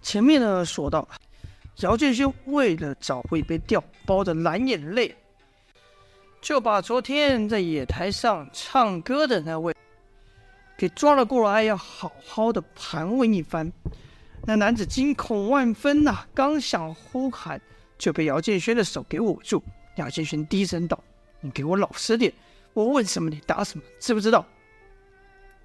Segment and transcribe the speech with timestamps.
[0.00, 1.06] 前面呢说到，
[1.80, 5.14] 姚建勋为了找回被调包的蓝眼泪，
[6.40, 9.74] 就把昨天在野台上唱歌的那位
[10.76, 13.70] 给抓了过来，要好好的盘问一番。
[14.46, 17.60] 那男子惊恐万分呐、刚想呼喊，
[17.98, 19.62] 就被姚建勋的手给捂住。
[19.96, 20.98] 姚建勋低声道
[21.42, 22.32] ：“你给我老实点，
[22.72, 24.46] 我问什么你答什么，知不知道？”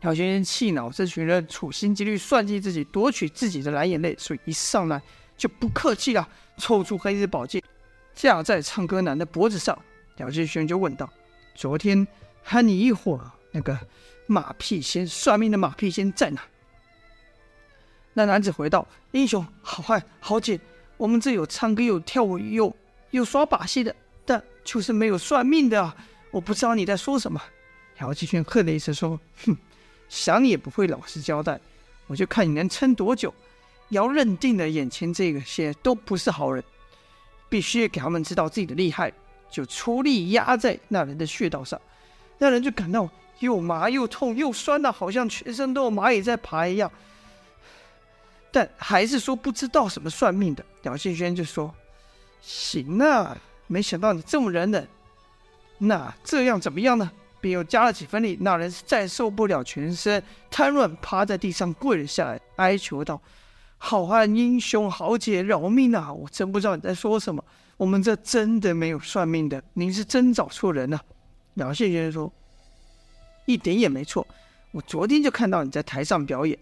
[0.04, 5.02] 姚建勋气恼这群人处心积虑算计自己，夺取自己的蓝眼泪，所以一上来
[5.38, 7.64] 就不客气了，抽出黑色宝剑
[8.14, 9.78] 架在唱歌男的脖子上。
[10.18, 11.10] 姚建勋就问道
[11.56, 12.06] ：“昨天
[12.44, 13.80] 和你一伙那个
[14.28, 16.42] 马屁仙算命的马屁仙在哪？”
[18.14, 20.60] 那男子回道：“英雄好汉豪杰，
[20.98, 22.76] 我们这有唱歌有跳舞有
[23.12, 23.96] 有耍把戏的，
[24.26, 25.96] 但就是没有算命的啊！
[26.30, 27.42] 我不知道你在说什么。”
[28.02, 29.58] 姚继轩哼了一声说：“哼，
[30.14, 31.60] 想你也不会老实交代，
[32.06, 33.34] 我就看你能撑多久。”
[33.90, 36.64] 姚认定了眼前这个些都不是好人，
[37.50, 39.12] 必须给他们知道自己的厉害，
[39.52, 41.80] 就出力压在那人的穴道上，
[42.38, 43.08] 那人就感到
[43.40, 46.92] 又麻又痛又酸的，好像全身都有蚂蚁在爬一样。
[48.52, 50.64] 但还是说不知道什么算命的。
[50.84, 51.74] 姚建轩就说
[52.42, 53.36] ：“行啊，
[53.68, 54.88] 没想到你这么忍忍。
[55.78, 57.12] 那这样怎么样呢？”
[57.44, 58.38] 便又加了几分力。
[58.40, 63.22] 那人是再受不了，全身瘫软，趴在地上跪了下来，哀求道
[63.78, 66.12] ：“好汉英雄豪杰，饶命啊！
[66.14, 67.44] 我真不知道你在说什么。
[67.76, 71.04] 我们这真的没有算命的，您是真找错人了。”
[71.56, 72.32] 姚先生说
[73.46, 74.26] ：“一点也没错，
[74.72, 76.58] 我昨天就看到你在台上表演。”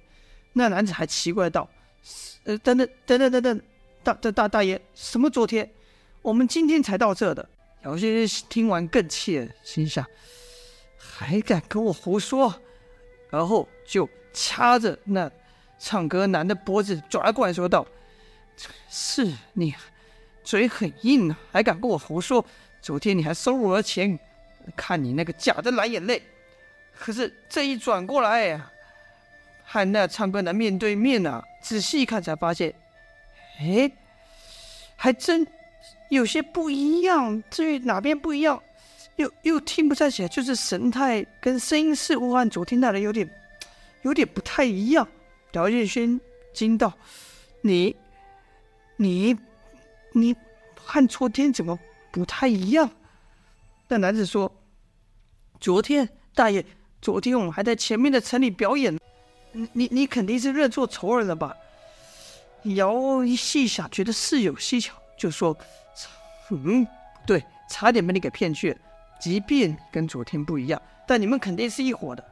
[0.54, 1.70] 那男子还奇怪道。
[2.46, 3.62] 呃，等等等等等等，
[4.02, 5.70] 大大大大爷，什么昨天？
[6.24, 7.48] 我们今天才到这的。
[7.84, 10.06] 姚先生听完更气了，心想
[11.22, 12.53] 还敢跟我胡说，
[13.30, 15.31] 然后就掐着那
[15.78, 17.86] 唱歌男的脖子抓过来说道
[18.89, 19.73] ：“是你
[20.44, 22.44] 嘴很硬啊，还敢跟我胡说？
[22.81, 24.19] 昨天你还收我的钱，
[24.75, 26.22] 看你那个假的蓝眼泪。
[26.97, 28.72] 可是这一转过来呀。”
[29.63, 32.73] 和那唱歌男面对面啊，仔细一看才发现，
[33.57, 33.90] 哎，
[34.97, 35.47] 还真
[36.09, 37.41] 有些不一样。
[37.50, 38.62] 至于哪边不一样，
[39.22, 43.30] 又又听不太起来，就是神态跟声音似乎和昨天那人有点
[44.02, 45.08] 有点不太一样。
[45.54, 46.20] 姚建勋
[46.54, 46.92] 惊道
[47.62, 47.96] ：“你
[48.98, 49.38] 你
[50.14, 50.36] 你
[50.76, 51.78] 和昨天怎么
[52.12, 52.90] 不太一样？”
[53.88, 54.52] 那男子说
[55.59, 56.66] ：“昨天大爷，
[57.02, 58.98] 昨天我们还在前面的城里表演。”
[59.53, 61.53] 你你你肯定是认错仇人了吧？
[62.64, 65.58] 姚一细想，觉得事有蹊跷，就说
[66.50, 66.88] ：“嗯，
[67.28, 68.78] 对，差点被你给骗去了。
[69.22, 72.24] 即便跟昨天不一样，但你们肯定是一伙的，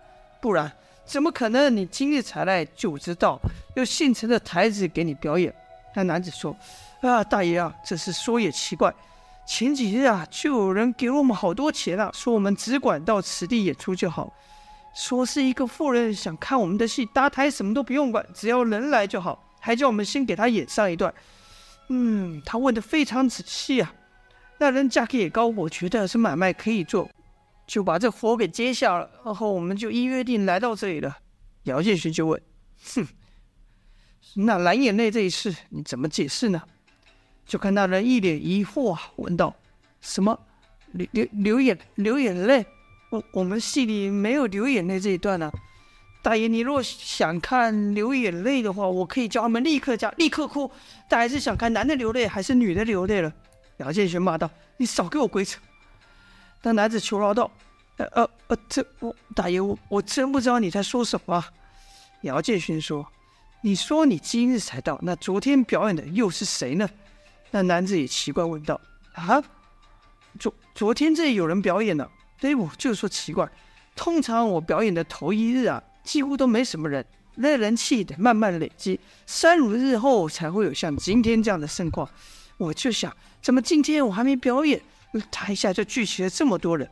[0.42, 0.72] 不然
[1.06, 1.76] 怎么可能？
[1.76, 3.40] 你今日才来就知道
[3.76, 5.54] 有现成的台子给你表演？”
[5.96, 6.56] 那男子说
[7.02, 8.94] ：“啊，大爷啊，这事说也奇怪，
[9.48, 14.34] 前几日啊，就有人给我们好多钱啊，说我们只管到此地演出就好。”
[14.96, 21.14] 说是一个富人想看我们的戏，搭台什么都不用管，只要人来就好，还叫我们先给他演上一段。
[21.90, 23.94] 嗯，他问的非常仔细啊。
[24.60, 27.10] 那人价格也高，我觉得是买卖可以做，
[27.66, 29.10] 就把这活给接下了。
[29.26, 31.18] 然后我们就依约定来到这里了。
[31.64, 32.42] 姚建勋就问
[32.96, 33.08] ：“哼，
[34.36, 36.62] 那蓝眼泪这一事你怎么解释呢？”
[37.48, 39.56] 就看那人一脸疑惑啊，问道
[40.02, 40.40] ：“什么？
[40.92, 42.66] 流流流眼流眼泪？”
[43.12, 45.52] 我我们戏里没有流眼泪这一段呢、
[46.22, 50.70] 大爷，你若想看流眼泪的话，我可以叫他们立刻加，立刻哭。
[51.08, 53.34] 大爷是想看男的流泪还是女的流泪了？
[53.80, 55.60] 姚建勋骂道：“你少给我鬼扯！”
[56.64, 57.52] 那男子求饶道
[57.98, 61.44] ：“呃呃呃，这我大爷我我真不知道你在说什么。”
[62.24, 63.06] 姚建勋说
[63.64, 66.90] ：“你说你今日才到，那昨天表演的又是谁呢？”
[67.52, 68.80] 那男子也奇怪问道
[69.16, 69.42] ：“啊，
[70.38, 72.10] 昨昨天这里有人表演了？”
[72.40, 73.50] 对，我就说奇怪，
[73.96, 82.10] 通常我表演的头一日啊，几乎都没什么人，那人气得慢慢累积，三五日后才会有像今天这样的盛况。
[82.58, 84.82] 我就想，怎么今天我还没表演，
[85.32, 86.90] 台下就聚集了这么多人？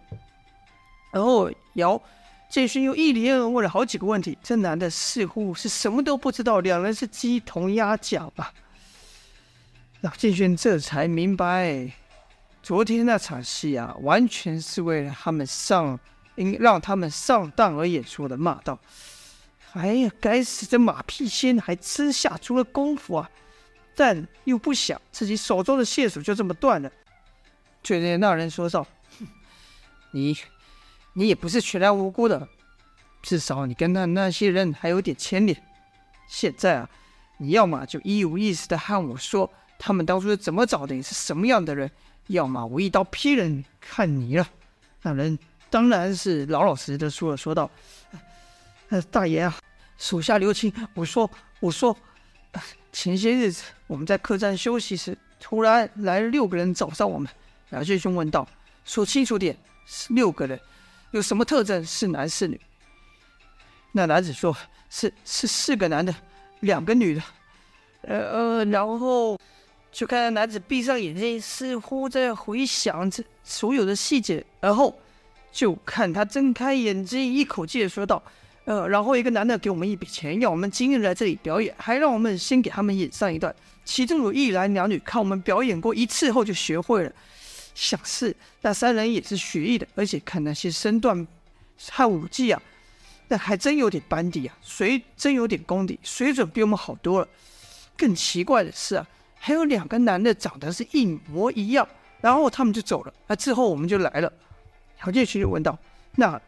[1.12, 2.02] 然后姚
[2.50, 8.54] 建勋又一连问了好几个问题，这男的似乎是什么都不知道，两人是鸡同鸭讲吧？
[10.02, 11.92] 老建勋这才明白。
[12.64, 16.00] 昨天那场戏啊，完全是为了他们上，
[16.36, 18.38] 应让他们上当而演出的。
[18.38, 18.78] 骂道
[19.74, 23.30] ：“哎呀，该死，的马屁仙还真下足了功夫啊！
[23.98, 26.90] 但又不想自己手中的线索就这么断了。”
[27.82, 28.86] 就见那人说道
[30.12, 30.38] ：“你，
[31.14, 32.48] 你也不是全然无辜的，
[33.24, 35.64] 至少你跟那那些人还有点牵连。
[36.28, 36.90] 现在啊，
[37.38, 41.90] 你要么就一五一十的和我说他们当初是怎么找的，你是什么样的人；
[42.28, 44.48] 要么我一刀劈了你，看你了。”
[45.02, 45.40] 那人
[45.70, 47.70] 当然是老老实实的说了，说道：“，
[49.10, 49.58] 大爷啊，
[49.98, 50.74] 属下留情。
[50.94, 51.30] 我说，
[51.60, 51.96] 我说，
[53.00, 57.30] 前些日子我们在客栈休息时，突然来了六个人找上我们。”
[57.70, 58.48] 姚建勋问道
[58.84, 59.56] ：“说清楚点，
[59.86, 60.60] 是六个人，
[61.12, 61.86] 有什么特征？
[61.86, 62.60] 是男是女？”
[63.94, 64.58] 那男子说
[64.90, 66.16] ：“是是四个男的，
[66.62, 67.22] 两个女的。”
[68.02, 69.40] 呃呃，然后
[69.92, 75.00] 就看到男子闭上眼睛，似乎在回想这所有的细节，然后
[75.52, 78.24] 就看他睁开眼睛，一口气说道
[78.68, 83.56] ：“呃，然后一个男的给我们一笔钱，要我们今日来这里表演，还让我们先给他们演上一段。
[83.86, 87.12] 其中有一男两女，看我们表演过一次后就学会了。”
[87.74, 91.26] 想是那三人也是学艺的，而且看那些身段
[91.92, 92.62] 和武技啊，
[93.30, 97.28] 那还真有点班底啊，水真有点功底，水准比我们好多了。
[97.96, 101.88] 更奇怪的是啊，还有两个男的长得是一模一样，
[102.20, 103.14] 然后他们就走了。
[103.28, 104.34] 那之后我们就来了。
[105.06, 105.80] 姚建勋就问道
[106.18, 106.42] ：“那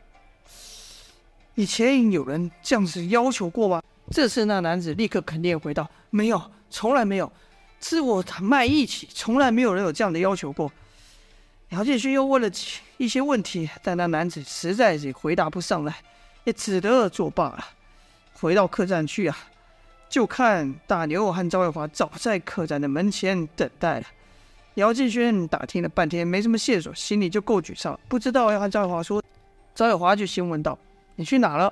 [1.60, 7.30] 以前有人这样子要求过吗？”这次那男子立刻肯定回道：“没有，从来没有。
[7.82, 10.72] 自我卖艺起，从来没有人有这样的要求过。”
[11.72, 12.50] 姚建勋又问了
[12.96, 15.94] 一些问题，但那男子实在是回答不上来，
[16.46, 17.66] 也只得作罢了。
[18.32, 19.38] 回到客栈去啊，
[20.08, 24.06] 就看大牛和赵月华早在客栈的门前等待了。
[24.76, 29.22] 姚建勋打听了半天，没什么线索，心里就够沮丧，不知道要和赵月华说。
[29.76, 30.78] 赵月华就先问道
[31.20, 31.72] ：“你去哪了？”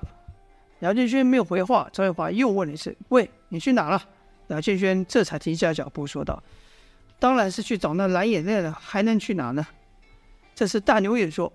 [0.81, 3.99] 姚建轩没有回话，赵月华又问了一次：“喂，你去哪了？”
[4.49, 6.43] 姚建轩这才停下脚步，说道
[7.17, 9.65] ：“当然是去找那蓝眼泪了，还能去哪呢？”
[10.53, 11.51] 这时大牛也说：“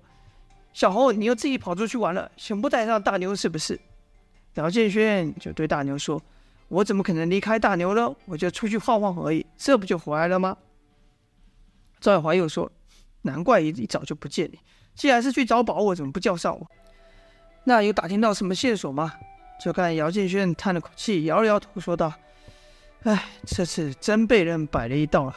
[0.73, 3.79] 小猴，你又自己跑出去玩了，想不带上大牛是不是？”
[4.55, 6.21] 姚建轩就对大牛说
[6.69, 8.15] ：“我怎么可能离开大牛呢？
[8.25, 10.57] 我就出去晃晃而已，这不就回来了吗？”
[12.01, 12.73] 赵海华又说
[13.23, 14.59] ：“难怪一一早就不见你，
[14.95, 16.67] 既然是去找宝，我怎么不叫上我？
[17.65, 19.15] 那有打听到什么线索吗？”
[19.63, 22.13] 就看姚建轩叹了口气，摇了摇头，说道
[23.05, 25.37] ：“哎，这次真被人摆了一道了。”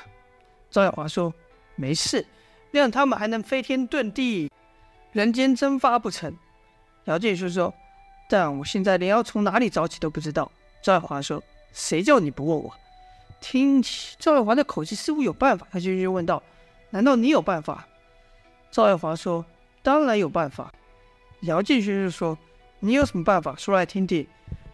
[0.72, 1.33] 赵耀华说
[1.75, 2.25] ：“没事。”
[2.72, 4.51] 让他们还能飞天遁地、
[5.13, 6.36] 人间蒸发不成？
[7.06, 7.74] 姚建勋说
[8.28, 10.51] ：“但我现在连要从哪里找起都不知道。”
[10.83, 12.74] 赵耀华说：“谁叫你不问我？”
[13.39, 16.44] 听起赵耀华的口气似乎有办法，他就又问道
[16.89, 17.88] ：“难道你有办法？”
[18.71, 19.45] 赵耀华说
[19.81, 20.74] ：“当然有办法。”
[21.45, 22.38] 姚建勋就说
[22.81, 23.56] ：“你有什么办法？
[23.56, 24.27] 说来听听。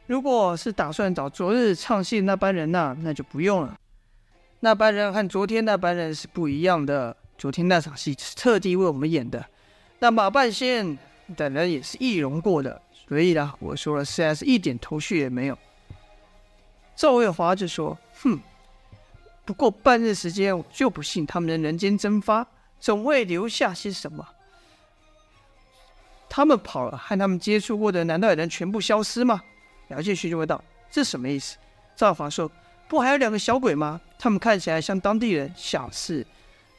[0.07, 3.77] 如果是打算找昨日唱戏那班人呢，那就不用了。
[4.59, 9.43] 那班人和昨天那班人是不一样的。”昨天那场戏是特地为我们演的，
[9.97, 10.95] 那马半仙
[11.35, 15.57] 等人也是易容过的，所以呢，我说了实在是一点头绪也没有。
[16.95, 18.39] 赵月华就说：“哼，
[19.43, 22.45] 不过半日时间，我就不信他们的人间蒸发，
[22.79, 24.23] 总会留下些什么。
[26.33, 29.41] 他们跑了，和他们接触过的，难道也能全部消失吗？”
[29.91, 31.57] 姚建勋就问道：“这什么意思？”
[31.97, 32.49] 赵月华说
[32.87, 33.99] ：“不还有两个小鬼吗？
[34.17, 36.25] 他们看起来像当地人，想是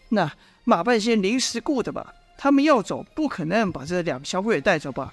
[0.09, 0.33] 那。”
[0.65, 2.15] 马半仙临时雇的吧？
[2.39, 5.13] 他们要走，不可能把这两个小鬼带走吧？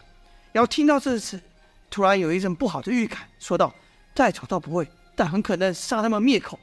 [0.52, 1.42] 然后听到这次，
[1.90, 3.74] 突然有一阵不好的预感，说道
[4.14, 6.60] ：“带走倒不会，但很可能杀他们灭口。”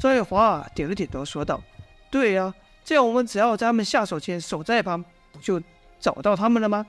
[0.00, 1.62] 赵月华点了点头，说道
[2.10, 5.60] ：“对呀、这样我们只要在他们下手前守在一旁，不就
[6.00, 6.86] 找到他们了吗？”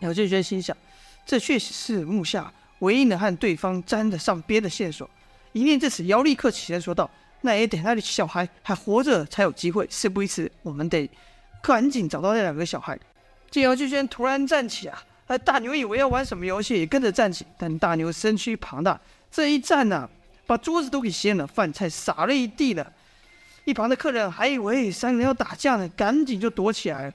[0.00, 0.76] 姚建轩心想
[1.24, 5.08] ：“这确实是目下唯一能和对方沾得上边的线索。”
[5.52, 7.10] 一念至此，姚立刻起身说道。
[7.42, 9.86] 那也得那里小孩还活着才有机会。
[9.88, 11.08] 事不宜迟，我们得
[11.62, 12.98] 赶紧找到那两个小孩。
[13.50, 17.46] 见姚巨轩突然站起啊，而大牛以为要玩什么游戏，也跟着站起。
[17.56, 18.98] 但大牛身躯庞大，
[19.30, 20.08] 这一站呢、
[20.46, 22.92] 把桌子都给掀了，饭菜洒了一地了。
[23.64, 27.12] 一旁的客人还以为三人要打架呢，赶紧就躲起来了。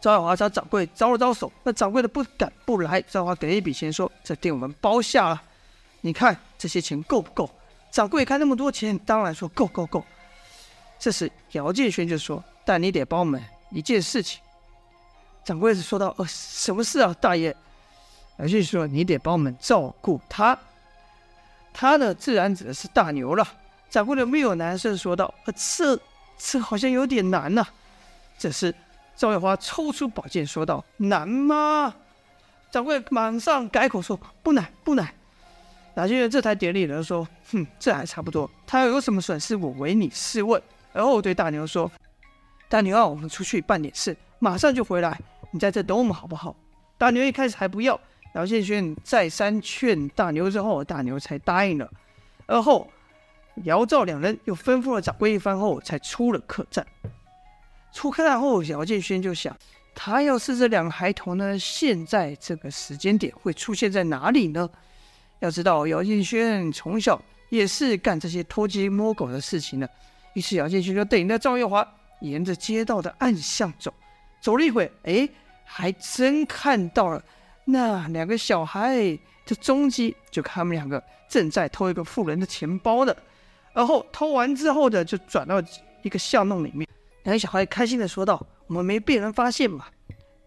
[0.00, 3.00] 赵小华朝掌柜招了招手，那掌柜的不敢不来。
[3.02, 5.42] 赵小华给了一笔钱，说：“这店我们包下了，
[6.00, 7.50] 你看这些钱够不够？”
[7.90, 10.04] 掌柜看那么多钱，当然说够够够。
[10.98, 14.40] 这时姚建轩就说：“但你得帮我们一件事情。”
[15.44, 17.54] 掌柜子说道：“呃，什么事啊，大爷？”
[18.38, 20.58] 姚建轩说：“你得帮我们照顾他。”
[21.74, 23.46] 他呢，自然指的是大牛了。
[23.90, 26.00] 掌柜的没有难色说道：“呃，这
[26.38, 27.66] 这好像有点难呐、”
[28.38, 28.74] 这时
[29.20, 31.94] 赵月华抽出宝剑说道：“难吗？”
[32.72, 35.06] 掌柜马上改口说：“不难，不难。”
[35.96, 38.50] 姚建轩这才点了说：“哼，这还差不多。
[38.66, 40.62] 他要有什么损失，我唯你是问。”
[40.94, 41.92] 然后对大牛说
[42.66, 45.20] ：“大牛啊，我们出去办点事，马上就回来。
[45.50, 46.56] 你在这等我们好不好？”
[46.96, 48.00] 大牛一开始还不要，
[48.36, 51.86] 姚建轩再三劝大牛之后，大牛才答应了。
[52.46, 52.90] 而后，
[53.64, 56.86] 姚赵两人又吩咐了掌柜一番后，才出了客栈。
[57.92, 59.56] 出客栈后，姚建轩就想，
[59.94, 64.68] 他要是这两个孩童呢，现在这个时间点会出现在哪里呢？
[65.40, 69.90] 要知道，姚建轩从小也是干这些偷鸡摸狗的事情的。
[70.34, 71.86] 于是，姚建轩就带着赵月华
[72.20, 73.92] 沿着街道的暗巷走，
[74.40, 75.28] 走了一会，哎，
[75.64, 77.22] 还真看到了。
[77.64, 78.96] 那两个小孩
[79.46, 83.16] 的踪迹，就看他们两个正在偷一个妇人的钱包的，
[83.72, 85.62] 而后偷完之后的就转到
[86.02, 86.88] 一个巷弄里面。
[87.24, 89.86] 两个小孩开心的说道：“我们没被人发现嘛？”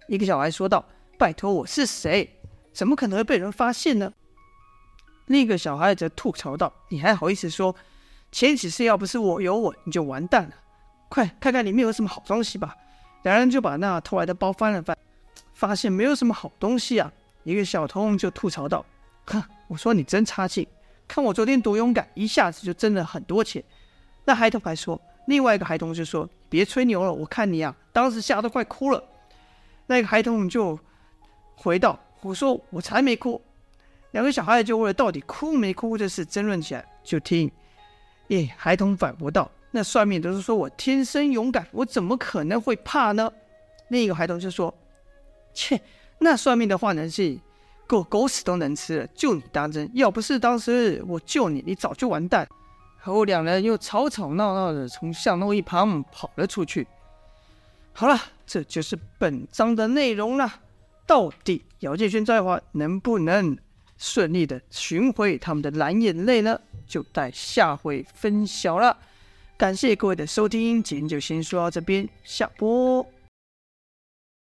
[0.08, 0.84] 一个小孩说道
[1.18, 2.30] ：“拜托，我是谁？
[2.74, 4.12] 怎么可能会被人发现呢？”
[5.28, 7.76] 另一个小孩则吐槽道：“你还好意思说？
[8.32, 10.56] 前几次要不是我有我，你就完蛋了。
[11.08, 12.76] 快看看里面有什么好东西吧。”
[13.24, 14.98] 两人就把那偷来的包翻了翻。
[15.54, 17.10] 发现没有什么好东西啊！
[17.44, 18.84] 一个小偷就吐槽道
[19.28, 20.68] ：“哼，我说你真差劲，
[21.08, 23.64] 看我昨天多勇敢，一下子就挣了很多钱。”
[24.26, 29.04] 那孩童还说：“另外一个孩童就说，别吹牛了，我看你啊，当时吓得快哭了。”
[29.88, 30.80] 那个孩童就
[31.56, 33.42] 回道：“我说我才没哭。”
[34.12, 36.86] 两个小孩就为了到底哭没哭这事争论起来。
[37.04, 37.52] 就听，
[38.28, 43.32] 耶，孩童反驳道：“那算命都是说我天生勇敢，我怎么可能会怕呢？”
[43.90, 44.74] 另一个孩童就说。
[45.54, 45.80] 切，
[46.18, 47.38] 那算命的话呢是
[47.86, 49.88] 狗狗屎都能吃了，就你当真？
[49.94, 52.48] 要不是当时我救你，你早就完蛋。
[53.06, 56.88] 然后两人又吵吵闹闹的从巷弄一旁跑了出去。
[57.92, 58.18] 好了，
[58.48, 60.62] 这就是本章的内容了。
[61.06, 63.58] 到底姚建勋、在华能不能
[63.98, 66.58] 顺利的寻回他们的蓝眼泪呢？
[66.88, 68.98] 就待下回分晓了。
[69.58, 73.06] 感谢各位的收听，今天就先说到这边，下播。